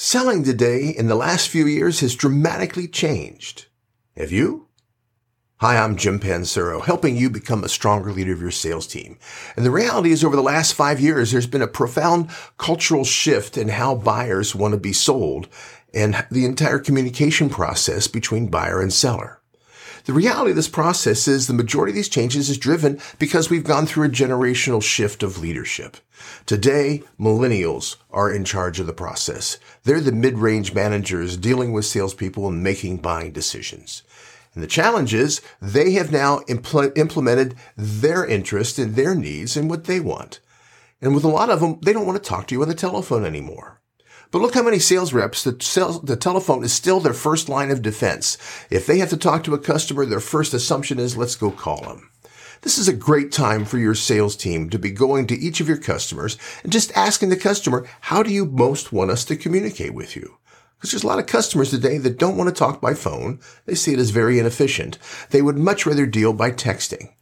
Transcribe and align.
Selling 0.00 0.44
today 0.44 0.94
in 0.96 1.08
the 1.08 1.16
last 1.16 1.48
few 1.48 1.66
years 1.66 1.98
has 1.98 2.14
dramatically 2.14 2.86
changed. 2.86 3.66
Have 4.16 4.30
you? 4.30 4.68
Hi, 5.56 5.76
I'm 5.76 5.96
Jim 5.96 6.20
Pancero, 6.20 6.80
helping 6.84 7.16
you 7.16 7.28
become 7.28 7.64
a 7.64 7.68
stronger 7.68 8.12
leader 8.12 8.32
of 8.32 8.40
your 8.40 8.52
sales 8.52 8.86
team. 8.86 9.18
And 9.56 9.66
the 9.66 9.72
reality 9.72 10.12
is 10.12 10.22
over 10.22 10.36
the 10.36 10.40
last 10.40 10.74
five 10.74 11.00
years, 11.00 11.32
there's 11.32 11.48
been 11.48 11.62
a 11.62 11.66
profound 11.66 12.30
cultural 12.58 13.02
shift 13.02 13.58
in 13.58 13.70
how 13.70 13.96
buyers 13.96 14.54
want 14.54 14.70
to 14.70 14.78
be 14.78 14.92
sold 14.92 15.48
and 15.92 16.24
the 16.30 16.44
entire 16.44 16.78
communication 16.78 17.50
process 17.50 18.06
between 18.06 18.46
buyer 18.46 18.80
and 18.80 18.92
seller. 18.92 19.40
The 20.08 20.14
reality 20.14 20.52
of 20.52 20.56
this 20.56 20.68
process 20.68 21.28
is 21.28 21.46
the 21.46 21.52
majority 21.52 21.90
of 21.90 21.96
these 21.96 22.08
changes 22.08 22.48
is 22.48 22.56
driven 22.56 22.98
because 23.18 23.50
we've 23.50 23.62
gone 23.62 23.84
through 23.84 24.06
a 24.06 24.08
generational 24.08 24.82
shift 24.82 25.22
of 25.22 25.38
leadership. 25.38 25.98
Today, 26.46 27.02
millennials 27.20 27.96
are 28.10 28.32
in 28.32 28.46
charge 28.46 28.80
of 28.80 28.86
the 28.86 28.94
process. 28.94 29.58
They're 29.84 30.00
the 30.00 30.10
mid-range 30.10 30.72
managers 30.72 31.36
dealing 31.36 31.72
with 31.72 31.84
salespeople 31.84 32.48
and 32.48 32.62
making 32.62 33.02
buying 33.02 33.32
decisions. 33.32 34.02
And 34.54 34.62
the 34.62 34.66
challenge 34.66 35.12
is 35.12 35.42
they 35.60 35.92
have 35.92 36.10
now 36.10 36.38
impl- 36.48 36.96
implemented 36.96 37.54
their 37.76 38.24
interest 38.24 38.78
and 38.78 38.94
their 38.96 39.14
needs 39.14 39.58
and 39.58 39.68
what 39.68 39.84
they 39.84 40.00
want. 40.00 40.40
And 41.02 41.14
with 41.14 41.24
a 41.24 41.28
lot 41.28 41.50
of 41.50 41.60
them, 41.60 41.80
they 41.82 41.92
don't 41.92 42.06
want 42.06 42.16
to 42.16 42.26
talk 42.26 42.46
to 42.46 42.54
you 42.54 42.62
on 42.62 42.68
the 42.68 42.74
telephone 42.74 43.26
anymore. 43.26 43.77
But 44.30 44.42
look 44.42 44.54
how 44.54 44.62
many 44.62 44.78
sales 44.78 45.14
reps, 45.14 45.42
the, 45.42 45.56
sales, 45.60 46.02
the 46.02 46.16
telephone 46.16 46.62
is 46.62 46.72
still 46.72 47.00
their 47.00 47.14
first 47.14 47.48
line 47.48 47.70
of 47.70 47.80
defense. 47.80 48.36
If 48.70 48.86
they 48.86 48.98
have 48.98 49.08
to 49.10 49.16
talk 49.16 49.42
to 49.44 49.54
a 49.54 49.58
customer, 49.58 50.04
their 50.04 50.20
first 50.20 50.52
assumption 50.52 50.98
is, 50.98 51.16
let's 51.16 51.36
go 51.36 51.50
call 51.50 51.80
them. 51.82 52.10
This 52.60 52.76
is 52.76 52.88
a 52.88 52.92
great 52.92 53.32
time 53.32 53.64
for 53.64 53.78
your 53.78 53.94
sales 53.94 54.36
team 54.36 54.68
to 54.70 54.78
be 54.78 54.90
going 54.90 55.26
to 55.28 55.38
each 55.38 55.60
of 55.60 55.68
your 55.68 55.78
customers 55.78 56.36
and 56.62 56.72
just 56.72 56.94
asking 56.96 57.30
the 57.30 57.36
customer, 57.36 57.86
how 58.02 58.22
do 58.22 58.30
you 58.32 58.44
most 58.44 58.92
want 58.92 59.10
us 59.10 59.24
to 59.26 59.36
communicate 59.36 59.94
with 59.94 60.16
you? 60.16 60.36
Because 60.76 60.90
there's 60.90 61.04
a 61.04 61.06
lot 61.06 61.18
of 61.18 61.26
customers 61.26 61.70
today 61.70 61.98
that 61.98 62.18
don't 62.18 62.36
want 62.36 62.48
to 62.48 62.54
talk 62.54 62.80
by 62.80 62.94
phone. 62.94 63.40
They 63.64 63.74
see 63.74 63.94
it 63.94 63.98
as 63.98 64.10
very 64.10 64.38
inefficient. 64.38 64.98
They 65.30 65.40
would 65.40 65.56
much 65.56 65.86
rather 65.86 66.06
deal 66.06 66.32
by 66.32 66.50
texting. 66.50 67.12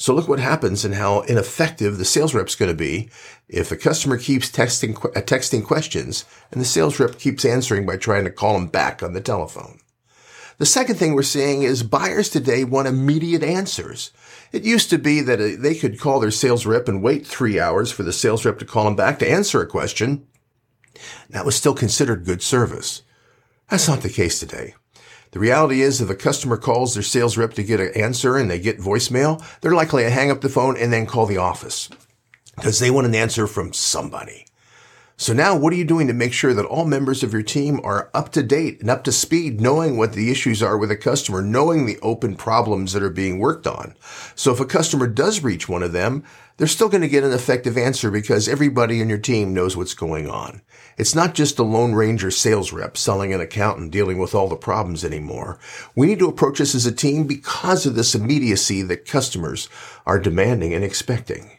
So 0.00 0.14
look 0.14 0.28
what 0.28 0.38
happens 0.38 0.84
and 0.84 0.94
how 0.94 1.22
ineffective 1.22 1.98
the 1.98 2.04
sales 2.04 2.32
rep's 2.32 2.54
going 2.54 2.70
to 2.70 2.76
be 2.76 3.10
if 3.48 3.72
a 3.72 3.76
customer 3.76 4.16
keeps 4.16 4.48
texting, 4.48 4.94
uh, 5.04 5.20
texting 5.22 5.66
questions 5.66 6.24
and 6.52 6.60
the 6.60 6.64
sales 6.64 7.00
rep 7.00 7.18
keeps 7.18 7.44
answering 7.44 7.84
by 7.84 7.96
trying 7.96 8.22
to 8.22 8.30
call 8.30 8.52
them 8.52 8.68
back 8.68 9.02
on 9.02 9.12
the 9.12 9.20
telephone. 9.20 9.80
The 10.58 10.66
second 10.66 10.96
thing 10.96 11.14
we're 11.14 11.22
seeing 11.24 11.64
is 11.64 11.82
buyers 11.82 12.28
today 12.28 12.62
want 12.62 12.86
immediate 12.86 13.42
answers. 13.42 14.12
It 14.52 14.62
used 14.62 14.88
to 14.90 14.98
be 14.98 15.20
that 15.20 15.40
uh, 15.40 15.60
they 15.60 15.74
could 15.74 15.98
call 15.98 16.20
their 16.20 16.30
sales 16.30 16.64
rep 16.64 16.86
and 16.86 17.02
wait 17.02 17.26
three 17.26 17.58
hours 17.58 17.90
for 17.90 18.04
the 18.04 18.12
sales 18.12 18.44
rep 18.44 18.60
to 18.60 18.64
call 18.64 18.84
them 18.84 18.94
back 18.94 19.18
to 19.18 19.28
answer 19.28 19.60
a 19.60 19.66
question. 19.66 20.28
That 21.30 21.44
was 21.44 21.56
still 21.56 21.74
considered 21.74 22.24
good 22.24 22.42
service. 22.42 23.02
That's 23.68 23.88
not 23.88 24.02
the 24.02 24.10
case 24.10 24.38
today. 24.38 24.74
The 25.30 25.38
reality 25.38 25.82
is 25.82 26.00
if 26.00 26.10
a 26.10 26.14
customer 26.14 26.56
calls 26.56 26.94
their 26.94 27.02
sales 27.02 27.36
rep 27.36 27.54
to 27.54 27.62
get 27.62 27.80
an 27.80 27.92
answer 27.94 28.36
and 28.36 28.50
they 28.50 28.58
get 28.58 28.78
voicemail, 28.78 29.44
they're 29.60 29.72
likely 29.72 30.02
to 30.04 30.10
hang 30.10 30.30
up 30.30 30.40
the 30.40 30.48
phone 30.48 30.76
and 30.76 30.92
then 30.92 31.06
call 31.06 31.26
the 31.26 31.36
office 31.36 31.88
because 32.56 32.78
they 32.78 32.90
want 32.90 33.06
an 33.06 33.14
answer 33.14 33.46
from 33.46 33.72
somebody. 33.72 34.47
So 35.20 35.32
now 35.32 35.56
what 35.56 35.72
are 35.72 35.76
you 35.76 35.84
doing 35.84 36.06
to 36.06 36.12
make 36.12 36.32
sure 36.32 36.54
that 36.54 36.64
all 36.64 36.84
members 36.84 37.24
of 37.24 37.32
your 37.32 37.42
team 37.42 37.80
are 37.82 38.08
up 38.14 38.30
to 38.32 38.42
date 38.42 38.80
and 38.80 38.88
up 38.88 39.02
to 39.02 39.10
speed, 39.10 39.60
knowing 39.60 39.96
what 39.96 40.12
the 40.12 40.30
issues 40.30 40.62
are 40.62 40.78
with 40.78 40.92
a 40.92 40.96
customer, 40.96 41.42
knowing 41.42 41.86
the 41.86 41.98
open 42.02 42.36
problems 42.36 42.92
that 42.92 43.02
are 43.02 43.10
being 43.10 43.40
worked 43.40 43.66
on? 43.66 43.96
So 44.36 44.52
if 44.52 44.60
a 44.60 44.64
customer 44.64 45.08
does 45.08 45.42
reach 45.42 45.68
one 45.68 45.82
of 45.82 45.90
them, 45.90 46.22
they're 46.56 46.68
still 46.68 46.88
going 46.88 47.00
to 47.00 47.08
get 47.08 47.24
an 47.24 47.32
effective 47.32 47.76
answer 47.76 48.12
because 48.12 48.48
everybody 48.48 49.00
in 49.00 49.08
your 49.08 49.18
team 49.18 49.52
knows 49.52 49.76
what's 49.76 49.92
going 49.92 50.30
on. 50.30 50.62
It's 50.96 51.16
not 51.16 51.34
just 51.34 51.58
a 51.58 51.64
Lone 51.64 51.94
Ranger 51.94 52.30
sales 52.30 52.72
rep 52.72 52.96
selling 52.96 53.34
an 53.34 53.40
account 53.40 53.80
and 53.80 53.90
dealing 53.90 54.18
with 54.18 54.36
all 54.36 54.48
the 54.48 54.54
problems 54.54 55.04
anymore. 55.04 55.58
We 55.96 56.06
need 56.06 56.20
to 56.20 56.28
approach 56.28 56.58
this 56.58 56.76
as 56.76 56.86
a 56.86 56.92
team 56.92 57.26
because 57.26 57.86
of 57.86 57.96
this 57.96 58.14
immediacy 58.14 58.82
that 58.82 59.04
customers 59.04 59.68
are 60.06 60.20
demanding 60.20 60.74
and 60.74 60.84
expecting. 60.84 61.57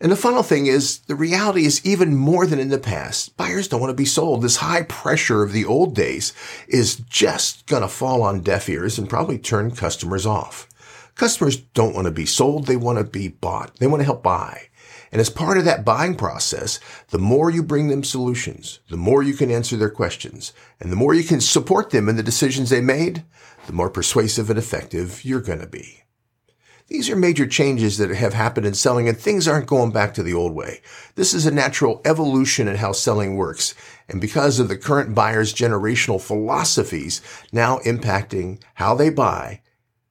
And 0.00 0.12
the 0.12 0.16
final 0.16 0.44
thing 0.44 0.66
is 0.66 1.00
the 1.00 1.16
reality 1.16 1.64
is 1.64 1.84
even 1.84 2.14
more 2.14 2.46
than 2.46 2.60
in 2.60 2.68
the 2.68 2.78
past. 2.78 3.36
Buyers 3.36 3.66
don't 3.66 3.80
want 3.80 3.90
to 3.90 3.96
be 3.96 4.04
sold. 4.04 4.42
This 4.42 4.56
high 4.56 4.82
pressure 4.82 5.42
of 5.42 5.52
the 5.52 5.64
old 5.64 5.94
days 5.94 6.32
is 6.68 6.96
just 6.96 7.66
going 7.66 7.82
to 7.82 7.88
fall 7.88 8.22
on 8.22 8.40
deaf 8.40 8.68
ears 8.68 8.98
and 8.98 9.10
probably 9.10 9.38
turn 9.38 9.72
customers 9.72 10.24
off. 10.24 10.68
Customers 11.16 11.56
don't 11.56 11.96
want 11.96 12.04
to 12.04 12.12
be 12.12 12.26
sold. 12.26 12.66
They 12.66 12.76
want 12.76 12.98
to 12.98 13.04
be 13.04 13.26
bought. 13.26 13.76
They 13.76 13.88
want 13.88 14.00
to 14.00 14.04
help 14.04 14.22
buy. 14.22 14.68
And 15.10 15.20
as 15.20 15.30
part 15.30 15.58
of 15.58 15.64
that 15.64 15.84
buying 15.84 16.14
process, 16.14 16.78
the 17.08 17.18
more 17.18 17.50
you 17.50 17.62
bring 17.62 17.88
them 17.88 18.04
solutions, 18.04 18.78
the 18.90 18.96
more 18.96 19.22
you 19.22 19.34
can 19.34 19.50
answer 19.50 19.76
their 19.76 19.90
questions, 19.90 20.52
and 20.78 20.92
the 20.92 20.96
more 20.96 21.14
you 21.14 21.24
can 21.24 21.40
support 21.40 21.90
them 21.90 22.08
in 22.08 22.16
the 22.16 22.22
decisions 22.22 22.70
they 22.70 22.80
made, 22.80 23.24
the 23.66 23.72
more 23.72 23.90
persuasive 23.90 24.48
and 24.48 24.58
effective 24.58 25.24
you're 25.24 25.40
going 25.40 25.60
to 25.60 25.66
be. 25.66 26.02
These 26.88 27.10
are 27.10 27.16
major 27.16 27.46
changes 27.46 27.98
that 27.98 28.08
have 28.08 28.32
happened 28.32 28.64
in 28.64 28.72
selling 28.72 29.10
and 29.10 29.18
things 29.18 29.46
aren't 29.46 29.66
going 29.66 29.90
back 29.90 30.14
to 30.14 30.22
the 30.22 30.32
old 30.32 30.54
way. 30.54 30.80
This 31.16 31.34
is 31.34 31.44
a 31.44 31.50
natural 31.50 32.00
evolution 32.06 32.66
in 32.66 32.76
how 32.76 32.92
selling 32.92 33.36
works. 33.36 33.74
And 34.08 34.22
because 34.22 34.58
of 34.58 34.68
the 34.68 34.78
current 34.78 35.14
buyer's 35.14 35.52
generational 35.52 36.18
philosophies 36.18 37.20
now 37.52 37.78
impacting 37.80 38.62
how 38.74 38.94
they 38.94 39.10
buy 39.10 39.60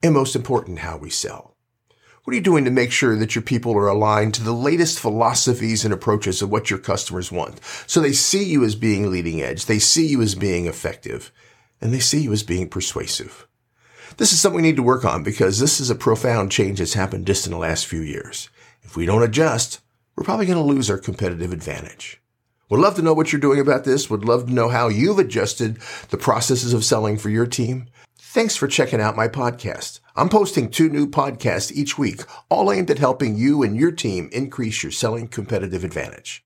and 0.04 0.14
most 0.14 0.36
important, 0.36 0.80
how 0.80 0.98
we 0.98 1.10
sell. 1.10 1.56
What 2.24 2.34
are 2.34 2.36
you 2.36 2.44
doing 2.44 2.66
to 2.66 2.72
make 2.72 2.92
sure 2.92 3.16
that 3.16 3.34
your 3.34 3.42
people 3.42 3.76
are 3.76 3.88
aligned 3.88 4.36
to 4.36 4.44
the 4.44 4.54
latest 4.54 5.00
philosophies 5.00 5.84
and 5.84 5.92
approaches 5.92 6.44
of 6.44 6.52
what 6.52 6.70
your 6.70 6.78
customers 6.78 7.32
want? 7.32 7.60
So 7.88 8.02
they 8.02 8.12
see 8.12 8.44
you 8.44 8.64
as 8.64 8.76
being 8.76 9.10
leading 9.10 9.42
edge. 9.42 9.66
They 9.66 9.80
see 9.80 10.06
you 10.06 10.22
as 10.22 10.36
being 10.36 10.68
effective 10.68 11.32
and 11.82 11.92
they 11.92 12.00
see 12.00 12.22
you 12.22 12.34
as 12.34 12.44
being 12.44 12.70
persuasive. 12.70 13.47
This 14.16 14.32
is 14.32 14.40
something 14.40 14.56
we 14.56 14.62
need 14.62 14.78
to 14.78 14.84
work 14.84 15.04
on 15.04 15.24
because 15.24 15.60
this 15.60 15.80
is 15.80 15.90
a 15.90 15.96
profound 15.96 16.52
change 16.52 16.80
that's 16.80 16.94
happened 16.94 17.28
just 17.28 17.46
in 17.46 17.52
the 17.52 17.58
last 17.58 17.86
few 17.86 18.02
years. 18.02 18.50
If 18.84 18.96
we 18.96 19.06
don't 19.06 19.24
adjust, 19.24 19.82
we're 20.16 20.24
probably 20.24 20.46
going 20.46 20.58
to 20.58 20.64
lose 20.64 20.90
our 20.90 20.98
competitive 20.98 21.52
advantage. 21.52 22.22
Would 22.70 22.80
love 22.80 22.96
to 22.96 23.02
know 23.02 23.14
what 23.14 23.32
you're 23.32 23.40
doing 23.42 23.60
about 23.60 23.84
this. 23.84 24.10
Would 24.10 24.26
love 24.26 24.48
to 24.48 24.54
know 24.54 24.70
how 24.70 24.88
you've 24.88 25.20
adjusted 25.20 25.78
the 26.10 26.18
processes 26.18 26.74
of 26.74 26.84
selling 26.84 27.18
for 27.18 27.30
your 27.30 27.46
team. 27.46 27.88
Thanks 28.18 28.56
for 28.56 28.68
checking 28.68 29.00
out 29.00 29.16
my 29.16 29.28
podcast. 29.28 30.00
I'm 30.16 30.30
posting 30.30 30.70
two 30.70 30.90
new 30.90 31.08
podcasts 31.08 31.72
each 31.72 31.98
week, 31.98 32.22
all 32.50 32.72
aimed 32.72 32.92
at 32.92 32.98
helping 32.98 33.38
you 33.38 33.64
and 33.64 33.78
your 33.78 33.92
team 33.92 34.30
increase 34.34 34.84
your 34.84 34.92
selling 34.92 35.28
competitive 35.28 35.84
advantage. 35.84 36.36